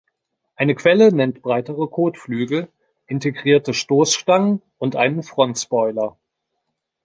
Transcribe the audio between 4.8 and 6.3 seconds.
einen Frontspoiler.